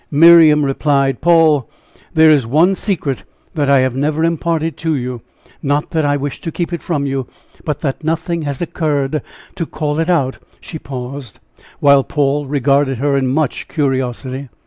[0.09, 1.69] Miriam replied: "Paul,
[2.11, 5.21] there is one secret that I have never imparted to you
[5.61, 7.27] not that I wished to keep it from you,
[7.65, 9.21] but that nothing has occurred
[9.53, 11.39] to call it out" She paused,
[11.81, 14.49] while Paul regarded her in much curiosity.